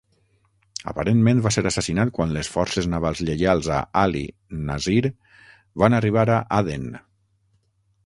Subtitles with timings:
[0.91, 4.25] Aparentment va ser assassinat quan les forces navals lleials a Ali
[4.73, 4.99] Nasir
[5.85, 6.93] van arribar a Aden.